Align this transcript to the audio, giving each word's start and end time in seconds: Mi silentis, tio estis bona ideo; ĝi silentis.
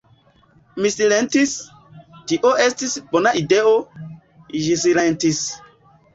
Mi 0.85 0.89
silentis, 0.93 1.53
tio 2.31 2.55
estis 2.65 2.97
bona 3.13 3.35
ideo; 3.43 3.75
ĝi 4.65 4.81
silentis. 4.87 5.45